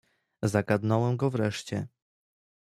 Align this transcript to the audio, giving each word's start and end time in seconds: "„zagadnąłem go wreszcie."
"„zagadnąłem 0.43 1.17
go 1.17 1.29
wreszcie." 1.29 1.87